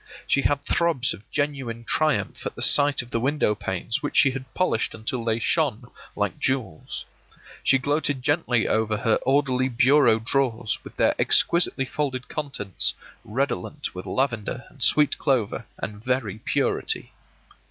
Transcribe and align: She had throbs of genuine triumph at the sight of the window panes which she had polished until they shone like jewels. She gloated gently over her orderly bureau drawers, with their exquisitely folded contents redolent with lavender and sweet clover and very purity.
She 0.25 0.41
had 0.41 0.63
throbs 0.63 1.13
of 1.13 1.29
genuine 1.29 1.83
triumph 1.83 2.43
at 2.47 2.55
the 2.55 2.63
sight 2.63 3.03
of 3.03 3.11
the 3.11 3.19
window 3.19 3.53
panes 3.53 4.01
which 4.01 4.17
she 4.17 4.31
had 4.31 4.51
polished 4.55 4.95
until 4.95 5.23
they 5.23 5.37
shone 5.37 5.91
like 6.15 6.39
jewels. 6.39 7.05
She 7.63 7.77
gloated 7.77 8.23
gently 8.23 8.67
over 8.67 8.97
her 8.97 9.17
orderly 9.21 9.69
bureau 9.69 10.17
drawers, 10.17 10.79
with 10.83 10.95
their 10.95 11.13
exquisitely 11.19 11.85
folded 11.85 12.27
contents 12.29 12.95
redolent 13.23 13.93
with 13.93 14.07
lavender 14.07 14.63
and 14.69 14.81
sweet 14.81 15.19
clover 15.19 15.67
and 15.77 16.03
very 16.03 16.39
purity. 16.39 17.13